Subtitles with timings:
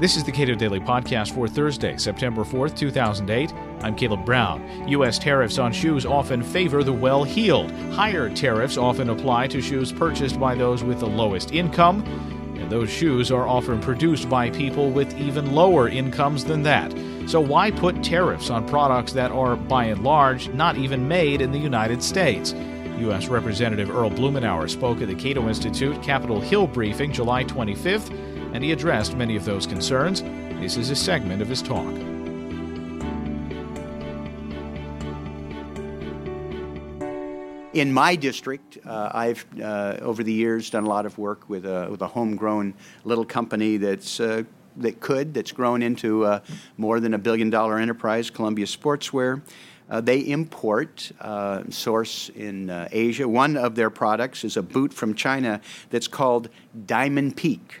[0.00, 3.52] This is the Cato Daily Podcast for Thursday, September 4th, 2008.
[3.80, 4.86] I'm Caleb Brown.
[4.86, 5.18] U.S.
[5.18, 7.72] tariffs on shoes often favor the well heeled.
[7.90, 12.04] Higher tariffs often apply to shoes purchased by those with the lowest income,
[12.56, 16.94] and those shoes are often produced by people with even lower incomes than that.
[17.26, 21.50] So, why put tariffs on products that are, by and large, not even made in
[21.50, 22.54] the United States?
[22.98, 23.26] U.S.
[23.26, 28.72] Representative Earl Blumenauer spoke at the Cato Institute Capitol Hill briefing July 25th and he
[28.72, 30.22] addressed many of those concerns.
[30.60, 31.94] This is a segment of his talk.
[37.74, 41.64] In my district, uh, I've uh, over the years done a lot of work with
[41.64, 44.42] a, with a homegrown little company that's uh,
[44.78, 46.40] that could that's grown into uh,
[46.76, 49.42] more than a billion dollar enterprise, Columbia Sportswear.
[49.90, 53.28] Uh, they import, uh, source in Asia.
[53.28, 56.48] One of their products is a boot from China that's called
[56.86, 57.80] Diamond Peak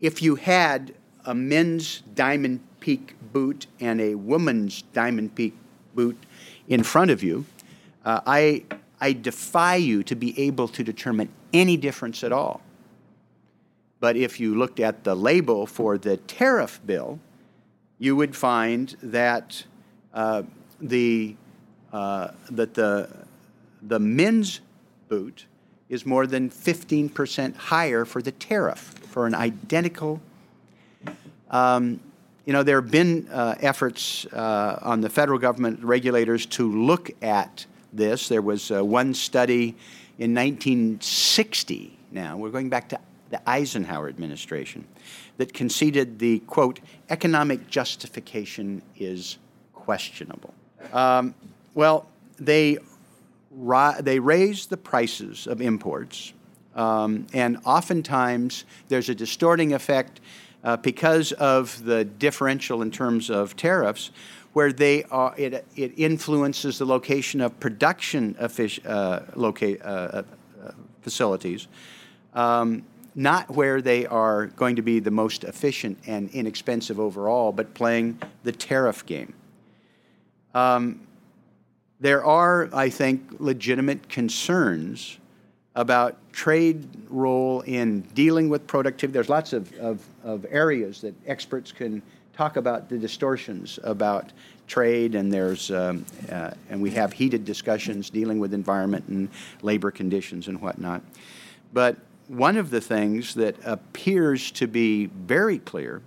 [0.00, 5.54] if you had a men's Diamond Peak boot and a woman's Diamond Peak
[5.94, 6.16] boot
[6.68, 7.44] in front of you,
[8.04, 8.64] uh, I,
[9.00, 12.60] I defy you to be able to determine any difference at all.
[14.00, 17.18] But if you looked at the label for the tariff bill,
[17.98, 19.64] you would find that
[20.14, 20.44] uh,
[20.80, 21.34] the
[21.92, 23.08] uh, that the
[23.82, 24.60] the men's
[25.08, 25.46] boot
[25.88, 30.20] is more than 15% higher for the tariff for an identical.
[31.50, 32.00] Um,
[32.44, 37.10] you know, there have been uh, efforts uh, on the federal government regulators to look
[37.22, 38.28] at this.
[38.28, 39.76] There was uh, one study
[40.18, 42.98] in 1960 now, we're going back to
[43.30, 44.86] the Eisenhower administration,
[45.36, 46.80] that conceded the quote,
[47.10, 49.38] economic justification is
[49.74, 50.54] questionable.
[50.92, 51.34] Um,
[51.74, 52.08] well,
[52.38, 52.78] they
[53.58, 56.32] ri- they raise the prices of imports,
[56.74, 60.20] um, and oftentimes there's a distorting effect
[60.64, 64.10] uh, because of the differential in terms of tariffs,
[64.52, 70.22] where they are it, it influences the location of production uh, loca- uh,
[70.62, 71.68] uh, facilities.
[72.34, 77.74] Um, not where they are going to be the most efficient and inexpensive overall, but
[77.74, 79.34] playing the tariff game.
[80.54, 81.07] Um,
[82.00, 85.18] there are, I think, legitimate concerns
[85.74, 89.12] about trade role in dealing with productivity.
[89.12, 94.32] There's lots of, of, of, areas that experts can talk about the distortions about
[94.66, 99.28] trade, and there's um, uh, and we have heated discussions dealing with environment and
[99.62, 101.02] labor conditions and whatnot.
[101.72, 101.96] But
[102.28, 106.02] one of the things that appears to be very clear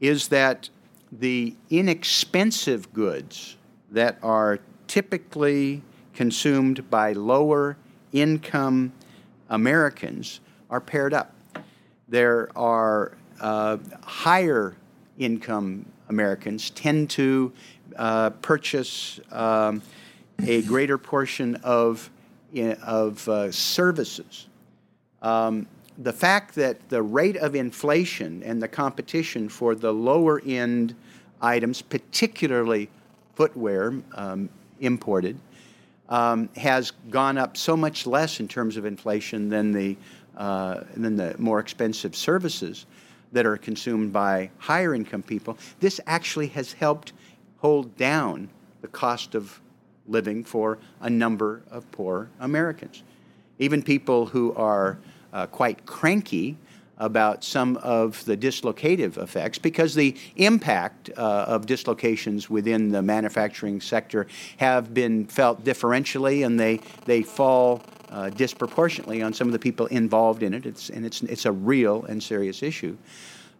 [0.00, 0.68] is that
[1.12, 3.56] the inexpensive goods
[3.90, 5.82] that are typically
[6.14, 7.76] consumed by lower
[8.12, 8.92] income
[9.48, 11.34] Americans are paired up.
[12.08, 14.76] There are uh, higher
[15.18, 17.52] income Americans tend to
[17.96, 19.82] uh, purchase um,
[20.44, 22.10] a greater portion of,
[22.82, 24.46] of uh, services.
[25.22, 25.66] Um,
[25.98, 30.94] the fact that the rate of inflation and the competition for the lower end
[31.40, 32.90] items, particularly
[33.34, 34.48] footwear, um,
[34.80, 35.38] imported
[36.08, 39.96] um, has gone up so much less in terms of inflation than the,
[40.36, 42.86] uh, than the more expensive services
[43.32, 45.58] that are consumed by higher income people.
[45.80, 47.12] This actually has helped
[47.58, 48.48] hold down
[48.82, 49.60] the cost of
[50.06, 53.02] living for a number of poor Americans.
[53.58, 54.98] Even people who are
[55.32, 56.56] uh, quite cranky
[56.98, 63.80] about some of the dislocative effects because the impact uh, of dislocations within the manufacturing
[63.80, 64.26] sector
[64.56, 69.86] have been felt differentially and they, they fall uh, disproportionately on some of the people
[69.86, 70.64] involved in it.
[70.64, 72.96] It's, and it's, it's a real and serious issue.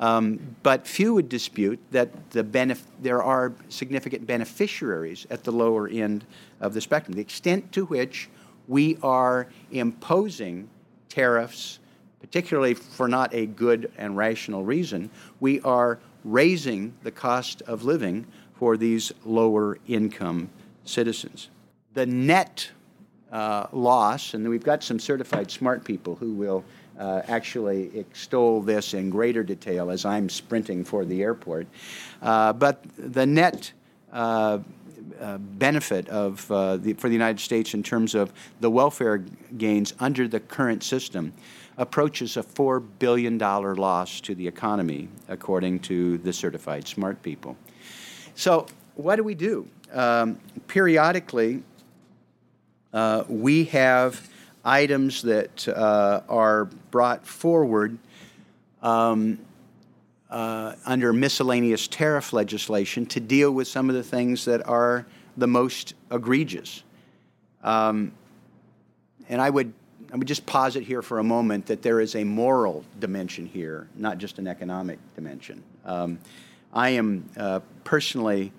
[0.00, 5.88] Um, but few would dispute that the benef- there are significant beneficiaries at the lower
[5.88, 6.24] end
[6.60, 7.14] of the spectrum.
[7.14, 8.30] The extent to which
[8.66, 10.70] we are imposing
[11.10, 11.80] tariffs
[12.20, 18.26] particularly for not a good and rational reason, we are raising the cost of living
[18.54, 20.50] for these lower income
[20.84, 21.48] citizens.
[21.94, 22.70] The net
[23.32, 26.64] uh, loss, and we've got some certified smart people who will
[26.98, 31.66] uh, actually extol this in greater detail as I'm sprinting for the airport.
[32.20, 33.72] Uh, but the net
[34.12, 34.58] uh,
[35.20, 39.24] uh, benefit of, uh, the, for the United States in terms of the welfare
[39.56, 41.32] gains under the current system
[41.80, 47.56] approaches a $4 billion loss to the economy, according to the certified smart people.
[48.34, 48.66] So,
[48.96, 49.66] what do we do?
[49.90, 50.38] Um,
[50.68, 51.62] periodically,
[52.92, 54.28] uh, we have
[54.62, 57.96] items that uh, are brought forward
[58.82, 59.38] um,
[60.28, 65.06] uh, under miscellaneous tariff legislation to deal with some of the things that are
[65.38, 66.82] the most egregious.
[67.62, 68.12] Um,
[69.30, 69.72] and I would,
[70.12, 73.88] I would just posit here for a moment that there is a moral dimension here,
[73.94, 75.62] not just an economic dimension.
[75.84, 76.18] Um,
[76.72, 78.52] I am uh, personally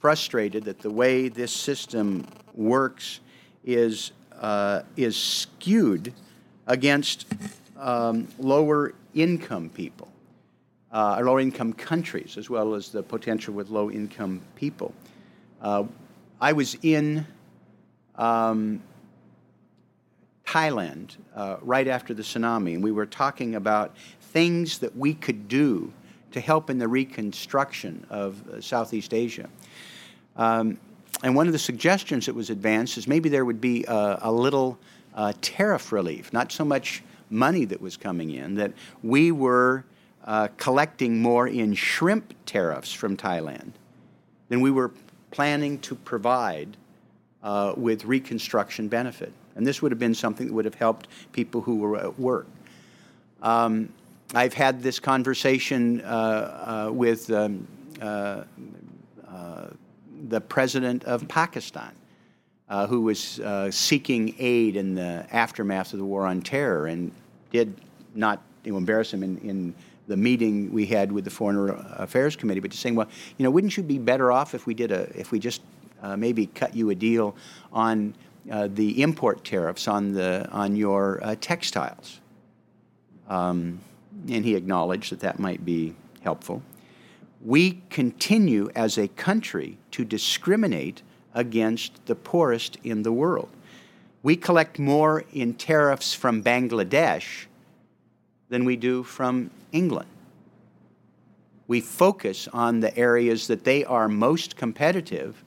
[0.00, 3.20] frustrated that the way this system works
[3.64, 6.14] is, uh, is skewed
[6.66, 7.26] against
[7.76, 10.08] um, lower income people,
[10.90, 14.94] uh, or lower income countries, as well as the potential with low income people.
[15.60, 15.84] Uh,
[16.40, 17.26] I was in
[18.14, 18.80] um,
[20.48, 23.94] Thailand uh, right after the tsunami, and we were talking about
[24.32, 25.92] things that we could do
[26.32, 29.48] to help in the reconstruction of uh, Southeast Asia.
[30.36, 30.78] Um,
[31.22, 34.32] and one of the suggestions that was advanced is maybe there would be a, a
[34.32, 34.78] little
[35.14, 38.72] uh, tariff relief, not so much money that was coming in, that
[39.02, 39.84] we were
[40.24, 43.72] uh, collecting more in shrimp tariffs from Thailand
[44.48, 44.92] than we were
[45.30, 46.76] planning to provide
[47.42, 49.32] uh, with reconstruction benefit.
[49.58, 52.46] And this would have been something that would have helped people who were at work.
[53.42, 53.88] Um,
[54.32, 57.66] I've had this conversation uh, uh with um,
[58.00, 58.44] uh,
[59.26, 59.66] uh,
[60.28, 61.90] the president of Pakistan,
[62.88, 63.40] who was
[63.70, 67.10] seeking aid in the aftermath of the war on terror and
[67.50, 67.74] did
[68.14, 69.74] not embarrass him in, in
[70.06, 73.50] the meeting we had with the Foreign Affairs Committee, but just saying, well, you know,
[73.50, 75.62] wouldn't you be better off if we did a, if we just
[76.02, 77.34] uh, maybe cut you a deal
[77.72, 78.14] on
[78.50, 82.20] uh, the import tariffs on the on your uh, textiles?
[83.28, 83.80] Um,
[84.28, 86.62] and he acknowledged that that might be helpful.
[87.44, 91.02] We continue as a country to discriminate
[91.34, 93.50] against the poorest in the world.
[94.22, 97.46] We collect more in tariffs from Bangladesh
[98.48, 100.08] than we do from England.
[101.68, 105.44] We focus on the areas that they are most competitive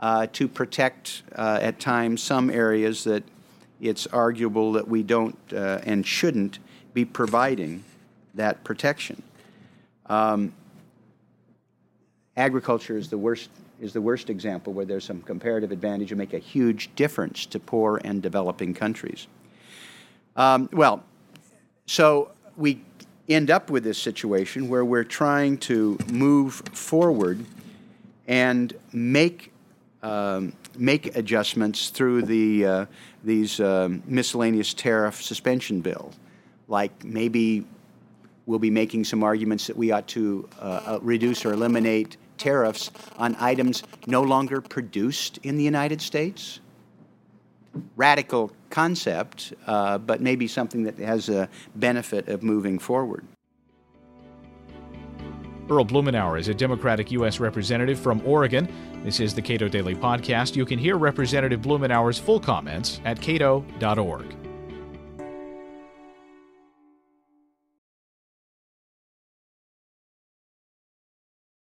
[0.00, 3.22] uh, to protect, uh, at times, some areas that
[3.80, 6.58] it's arguable that we don't uh, and shouldn't
[6.94, 7.84] be providing
[8.34, 9.22] that protection.
[10.06, 10.52] Um,
[12.36, 13.50] agriculture is the worst
[13.80, 17.60] is the worst example where there's some comparative advantage and make a huge difference to
[17.60, 19.28] poor and developing countries.
[20.34, 21.04] Um, well,
[21.86, 22.80] so we
[23.28, 27.44] end up with this situation where we're trying to move forward
[28.26, 29.52] and make
[30.02, 32.86] um, make adjustments through the uh,
[33.24, 36.14] these um, miscellaneous tariff suspension bills,
[36.68, 37.66] like maybe
[38.46, 42.90] we'll be making some arguments that we ought to uh, uh, reduce or eliminate tariffs
[43.16, 46.60] on items no longer produced in the United States
[47.96, 53.24] radical concept, uh, but maybe something that has a benefit of moving forward.
[55.70, 57.40] Earl Blumenauer is a Democratic U.S.
[57.40, 58.68] Representative from Oregon.
[59.04, 60.56] This is the Cato Daily Podcast.
[60.56, 64.47] You can hear Representative Blumenauer's full comments at cato.org.